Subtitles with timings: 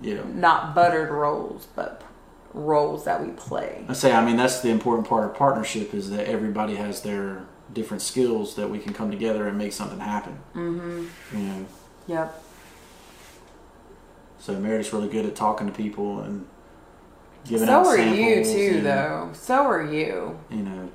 [0.00, 0.22] Yeah.
[0.32, 2.02] not buttered roles, but
[2.52, 3.84] roles that we play.
[3.88, 7.44] I say, I mean, that's the important part of partnership is that everybody has their
[7.72, 10.38] different skills that we can come together and make something happen.
[10.54, 11.36] Mm-hmm.
[11.38, 11.66] You know,
[12.06, 12.42] Yep.
[14.38, 16.46] so Meredith's really good at talking to people and
[17.44, 18.18] giving So out are samples.
[18.18, 19.30] you too, and, though.
[19.32, 20.38] So are you.
[20.50, 20.90] You know,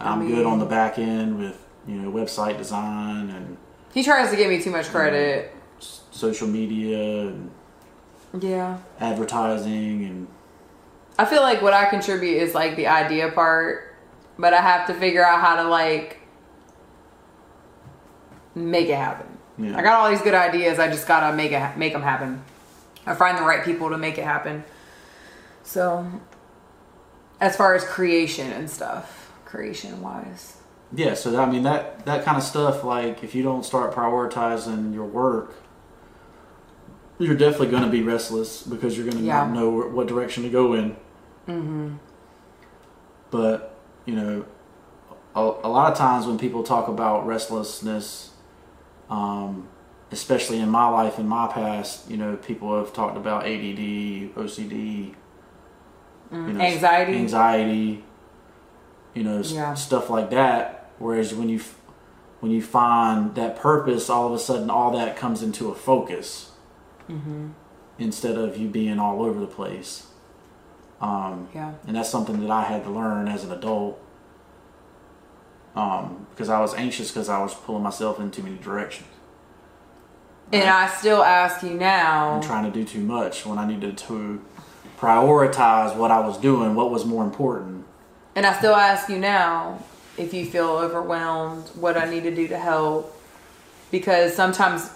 [0.00, 3.56] I I'm good on the back end with you know website design and
[3.92, 5.54] He tries to give me too much credit.
[5.78, 7.50] s- social media and
[8.40, 8.78] Yeah.
[8.98, 10.26] advertising and
[11.18, 13.94] I feel like what I contribute is like the idea part,
[14.38, 16.18] but I have to figure out how to like
[18.54, 19.26] make it happen.
[19.58, 19.76] Yeah.
[19.78, 20.78] I got all these good ideas.
[20.78, 22.42] I just gotta make it make them happen.
[23.06, 24.64] I find the right people to make it happen.
[25.64, 26.06] So,
[27.40, 30.56] as far as creation and stuff, creation wise,
[30.94, 32.82] Yeah, so I mean that that kind of stuff.
[32.84, 35.54] Like if you don't start prioritizing your work,
[37.18, 39.44] you're definitely going to be restless because you're going to Yeah.
[39.44, 40.96] not know what direction to go in.
[41.48, 41.94] Mm-hmm.
[43.30, 44.44] But you know,
[45.34, 48.30] a, a lot of times when people talk about restlessness,
[49.08, 49.68] um,
[50.10, 55.14] especially in my life in my past, you know, people have talked about ADD, OCD,
[56.32, 57.14] you know, anxiety.
[57.16, 58.04] anxiety,
[59.14, 59.74] you know, Yeah.
[59.74, 60.90] stuff like that.
[60.98, 61.78] Whereas when you f-
[62.40, 66.50] when you find that purpose, all of a sudden, all that comes into a focus
[67.08, 67.48] Mm-hmm.
[67.98, 70.06] instead of you being all over the place.
[71.00, 74.00] Um, yeah, and that's something that I had to learn as an adult.
[75.74, 79.08] Um, because I was anxious because I was pulling myself in too many directions
[80.52, 82.34] and I still ask you now.
[82.34, 84.44] and trying to do too much when I needed to
[84.98, 87.84] prioritize what I was doing, what was more important.
[88.34, 89.82] And I still ask you now
[90.16, 93.18] if you feel overwhelmed, what I need to do to help.
[93.90, 94.90] Because sometimes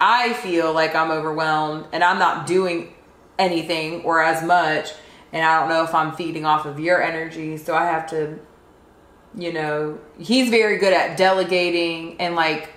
[0.00, 2.94] I feel like I'm overwhelmed and I'm not doing
[3.38, 4.90] anything or as much.
[5.32, 7.56] And I don't know if I'm feeding off of your energy.
[7.56, 8.38] So I have to,
[9.36, 12.70] you know, he's very good at delegating and like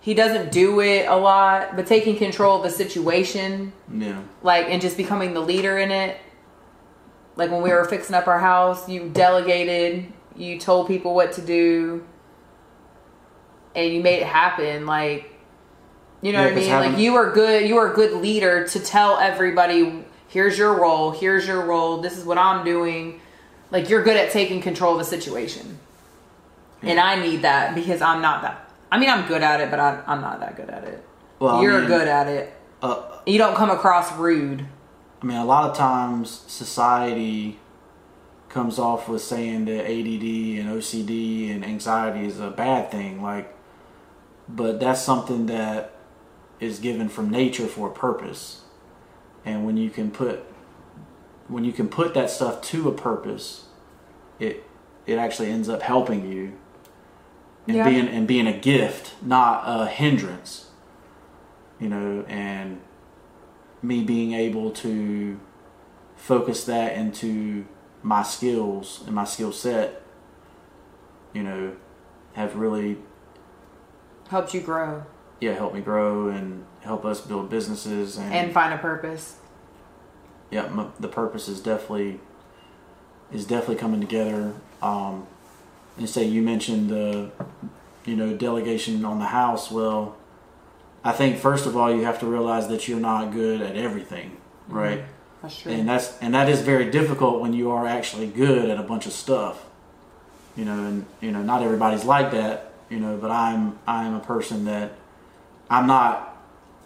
[0.00, 4.22] he doesn't do it a lot, but taking control of the situation Yeah.
[4.42, 6.18] like and just becoming the leader in it
[7.34, 11.42] like when we were fixing up our house you delegated you told people what to
[11.42, 12.02] do
[13.74, 15.30] and you made it happen like
[16.22, 16.68] you know Yeah, what I mean?
[16.68, 20.74] having- like you were good you were a good leader to tell everybody here's your
[20.74, 23.20] role here's your role this is what i'm doing.
[23.70, 25.78] Like you're good at taking control of a situation.
[26.82, 29.80] And i need that because i'm not that i mean i'm good at it but
[29.80, 31.04] I, i'm not that good at it.
[31.38, 32.52] Well, you're mean, good at it.
[32.80, 34.64] Uh, you don't come across rude.
[35.22, 37.58] I mean, a lot of times society
[38.48, 43.54] comes off with saying that ADD and OCD and anxiety is a bad thing, like,
[44.48, 45.92] but that's something that
[46.60, 48.62] is given from nature for a purpose.
[49.44, 50.44] And when you can put
[51.48, 53.66] when you can put that stuff to a purpose,
[54.38, 54.64] it
[55.06, 56.52] it actually ends up helping you
[57.68, 57.88] and Yeah.
[57.88, 60.70] being and being a gift, not a hindrance.
[61.78, 62.80] You know, and
[63.82, 65.38] me being able to
[66.16, 67.66] focus that into
[68.02, 70.02] my skills and my skill set,
[71.34, 71.72] you know,
[72.32, 72.96] have really
[74.28, 75.02] helped you grow
[75.40, 79.36] yeah helped me grow and help us build businesses and, and find a purpose.
[80.50, 82.20] yeah m- the purpose is definitely
[83.32, 84.54] is definitely coming together.
[84.82, 85.26] Um,
[85.98, 87.30] and say you mentioned the
[88.04, 89.70] you know delegation on the house.
[89.70, 90.14] Well,
[91.02, 94.36] I think first of all you have to realize that you're not good at everything,
[94.68, 95.02] right?
[95.42, 95.72] That's true.
[95.72, 99.06] and that's and that is very difficult when you are actually good at a bunch
[99.06, 99.64] of stuff
[100.56, 104.20] you know and you know not everybody's like that you know but i'm i'm a
[104.20, 104.92] person that
[105.70, 106.36] i'm not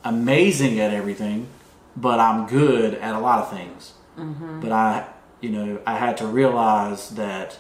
[0.05, 1.47] amazing at everything
[1.97, 4.61] but i'm good at a lot of things mm-hmm.
[4.61, 5.07] but i
[5.41, 7.59] you know i had to realize that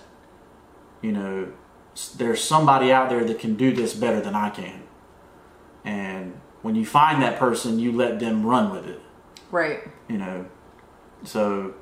[1.02, 1.48] you know
[2.16, 4.82] there's somebody out there that can do this better than i can
[5.84, 9.00] and when you find that person you let them run with it
[9.50, 9.82] right.
[10.08, 10.46] you know.
[11.24, 11.74] So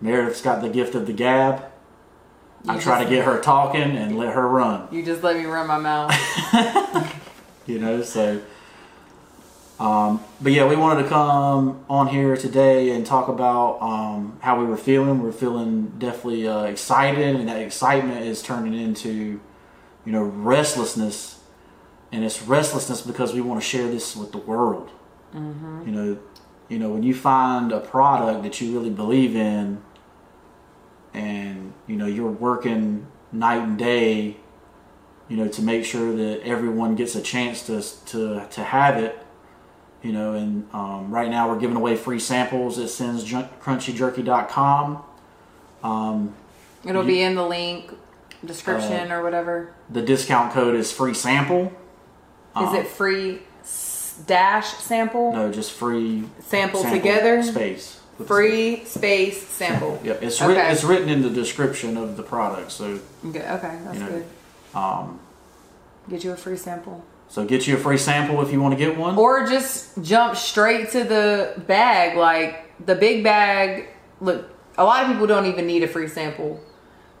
[0.00, 1.64] Meredith's got the gift of the gab.
[2.68, 5.66] I try to get her talking and let her run, You just let me run
[5.66, 6.14] my mouth.
[7.66, 8.02] you know.
[8.02, 8.40] So,
[9.82, 14.60] um, but yeah, we wanted to come on here today and talk about um, how
[14.60, 15.20] we were feeling.
[15.20, 19.40] We're feeling definitely uh, excited, and that excitement is turning into,
[20.04, 21.40] you know, restlessness,
[22.12, 24.90] and it's restlessness because we want to share this with the world.
[25.84, 26.18] You know,
[26.68, 29.82] you know when you find a product that you really believe in,
[31.12, 34.36] and you know you're working night and day,
[35.28, 37.82] you know, to make sure that everyone gets a chance to
[38.12, 39.18] to to have it.
[40.02, 45.02] You know, and um, right now we're giving away free samples at senscrunchyjerky.com.
[45.84, 46.34] Um,
[46.84, 47.92] It'll You- be in the link
[48.44, 49.70] description Uh, or whatever.
[49.88, 51.66] the discount code is free sample.
[52.56, 53.42] Is um, it free
[54.26, 55.32] dash sample?
[55.32, 57.40] No, just free Sample together?
[57.42, 58.00] space.
[58.26, 59.98] Free space sample.
[60.04, 60.48] Yep, it's Okay.
[60.48, 60.66] written.
[60.66, 62.70] It's written in the description of the product.
[62.72, 64.24] So, Okay, okay, that's You know, good.
[64.74, 65.18] um,
[66.10, 67.04] Get you a free sample.
[67.32, 69.16] So get you a free sample if you want to get one.
[69.16, 72.14] Or just jump straight to the bag.
[72.14, 73.88] Like the big bag,
[74.20, 76.60] look, a lot of people don't even need a free sample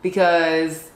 [0.02, 0.90] because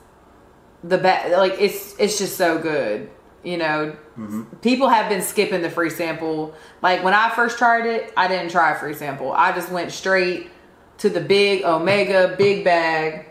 [0.84, 3.08] the bag, like it's it's just so good.
[3.42, 4.42] You know, mm-hmm.
[4.56, 6.54] people have been skipping the free sample.
[6.82, 9.32] Like when I first tried it, I didn't try a free sample.
[9.32, 10.50] I just went straight
[10.98, 13.24] to the big Omega big bag.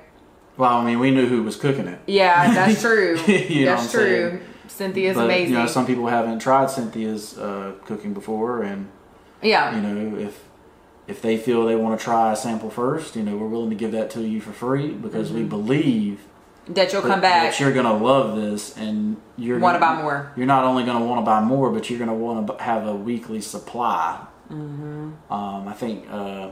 [0.58, 2.00] well, I mean, we knew who was cooking it.
[2.08, 3.18] Yeah, that's true.
[3.18, 4.32] That's true.
[4.32, 4.42] saying?
[4.76, 5.54] Cynthia's but amazing.
[5.54, 8.90] you know, some people haven't tried Cynthia's uh, cooking before, and
[9.42, 9.76] yeah.
[9.76, 10.44] you know, if
[11.08, 13.76] if they feel they want to try a sample first, you know, we're willing to
[13.76, 16.26] give that to you for free because we believe
[16.68, 17.52] that you'll that, come back.
[17.52, 20.34] that you're gonna love this, and you're Want to buy more.
[20.36, 22.96] You're not only gonna want to buy more, but you're gonna want to have a
[22.96, 24.26] weekly supply.
[24.50, 25.32] Mm-hmm.
[25.32, 26.52] Um, I think uh,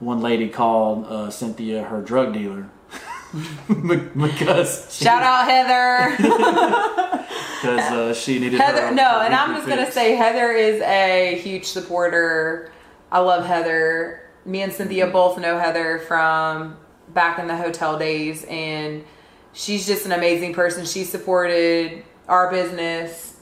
[0.00, 2.68] one lady called uh, Cynthia her drug dealer
[3.68, 6.16] because Shout out Heather.
[7.60, 11.38] because uh, she needed Heather, her, no, and I'm just gonna say Heather is a
[11.42, 12.72] huge supporter.
[13.10, 14.22] I love Heather.
[14.44, 16.76] Me and Cynthia both know Heather from
[17.08, 19.04] back in the hotel days, and
[19.52, 20.84] she's just an amazing person.
[20.84, 23.40] She supported our business,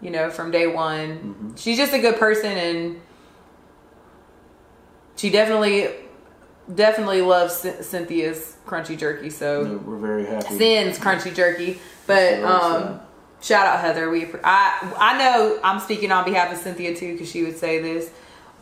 [0.00, 1.18] you know, from day one.
[1.18, 1.56] Mm-hmm.
[1.56, 3.00] She's just a good person, and
[5.16, 5.88] she definitely,
[6.74, 9.30] definitely loves Cyn- Cynthia's crunchy jerky.
[9.30, 9.62] So.
[9.64, 10.56] No, we're very happy.
[10.56, 11.78] Sins crunchy jerky.
[12.06, 13.00] But um,
[13.42, 14.08] shout out Heather.
[14.10, 17.80] We I I know I'm speaking on behalf of Cynthia too because she would say
[17.80, 18.10] this.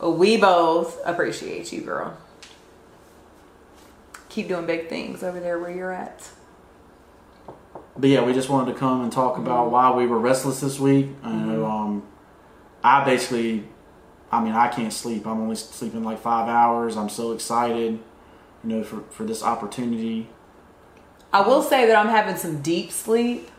[0.01, 2.15] We both appreciate you, girl.
[4.29, 6.29] Keep doing big things over there where you're at.
[7.97, 9.45] But yeah, we just wanted to come and talk Mm-hmm.
[9.47, 11.07] about why we were restless this week.
[11.23, 12.03] I know, um,
[12.83, 13.63] I basically,
[14.31, 15.25] I mean, I can't sleep.
[15.25, 16.97] I'm only sleeping like five hours.
[16.97, 17.99] I'm so excited,
[18.63, 20.29] you know, for, for this opportunity.
[21.31, 23.49] I will say that I'm having some deep sleep.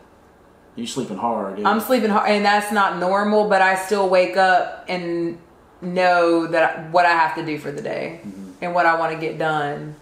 [0.75, 1.59] You're sleeping hard.
[1.59, 1.69] Yeah.
[1.69, 3.49] I'm sleeping hard, and that's not normal.
[3.49, 5.39] But I still wake up and
[5.81, 8.21] know that what I have to do for the day
[8.61, 9.95] and what I want to get done.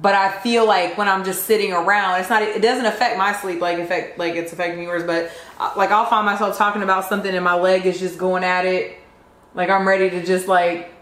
[0.00, 2.42] But I feel like when I'm just sitting around, it's not.
[2.42, 5.04] It doesn't affect my sleep like affect like it's affecting yours.
[5.04, 5.30] But
[5.60, 8.66] uh, like I'll find myself talking about something, and my leg is just going at
[8.66, 8.98] it.
[9.54, 10.92] Like I'm ready to just like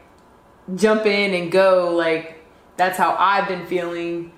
[0.74, 1.94] jump in and go.
[1.94, 2.44] Like
[2.76, 4.32] that's how I've been feeling,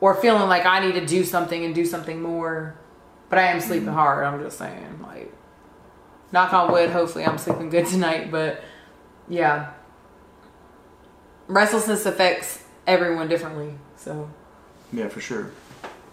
[0.00, 2.78] or feeling like I need to do something and do something more.
[3.28, 3.96] But I am sleeping mm-hmm.
[3.96, 4.26] hard.
[4.26, 5.32] I'm just saying, like,
[6.32, 6.90] knock on wood.
[6.90, 8.30] Hopefully, I'm sleeping good tonight.
[8.30, 8.62] But
[9.28, 9.72] yeah,
[11.46, 13.74] restlessness affects everyone differently.
[13.96, 14.30] So,
[14.92, 15.50] yeah, for sure.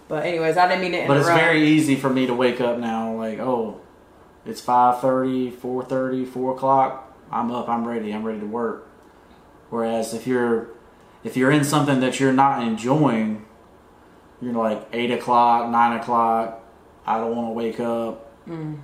[0.07, 1.29] but anyways, I didn't mean to But interrupt.
[1.29, 3.81] it's very easy for me to wake up now, like, oh,
[4.45, 7.08] it's 5.30, 4.30, 4 o'clock.
[7.31, 7.69] I'm up.
[7.69, 8.13] I'm ready.
[8.13, 8.87] I'm ready to work.
[9.69, 10.69] Whereas if you're
[11.23, 13.45] if you're in something that you're not enjoying,
[14.41, 16.63] you're like 8 o'clock, 9 o'clock.
[17.05, 18.47] I don't want to wake up.
[18.47, 18.79] Mm.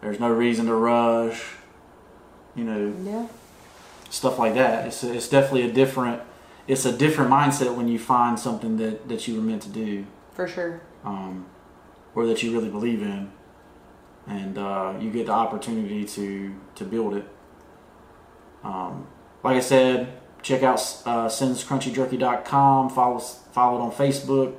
[0.00, 1.44] There's no reason to rush.
[2.54, 3.26] You know, yeah,
[4.10, 4.86] stuff like that.
[4.86, 6.20] It's it's definitely a different
[6.68, 10.06] it's a different mindset when you find something that that you were meant to do
[10.32, 10.80] for sure.
[11.04, 11.46] um,
[12.14, 13.32] or that you really believe in,
[14.26, 17.24] and uh, you get the opportunity to to build it.
[18.64, 19.06] Um,
[19.42, 22.90] like I said, check out uh, senscrunchyjerky.com.
[22.90, 24.54] Follow follow it on Facebook.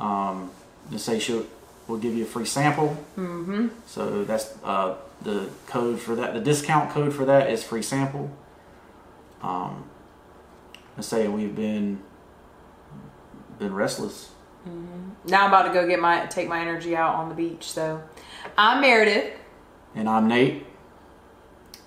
[0.00, 0.50] Um,
[0.90, 1.46] and say she'll
[1.86, 2.96] we'll give you a free sample.
[3.16, 3.68] Mm-hmm.
[3.86, 6.34] So that's uh, the code for that.
[6.34, 8.30] The discount code for that is free sample.
[9.42, 9.84] Um,
[10.96, 12.02] I say we've been
[13.58, 14.30] been restless.
[15.26, 17.64] Now I'm about to go get my take my energy out on the beach.
[17.64, 18.02] So,
[18.56, 19.32] I'm Meredith.
[19.94, 20.66] And I'm Nate.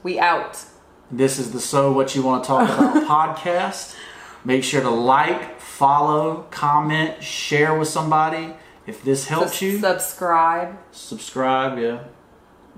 [0.04, 0.64] We out.
[1.12, 3.96] This is the So What You Want to Talk About podcast.
[4.44, 8.54] Make sure to like, follow, comment, share with somebody.
[8.86, 10.78] If this helps Sus- you, subscribe.
[10.92, 11.78] subscribe.
[11.78, 12.04] Yeah,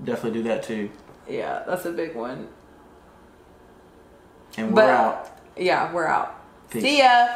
[0.02, 0.90] definitely do that too.
[1.28, 2.48] Yeah, that's a big one.
[4.56, 5.38] And we're But- out.
[5.56, 6.36] Yeah, we're out.
[6.70, 6.82] Peace.
[6.82, 7.28] See ya.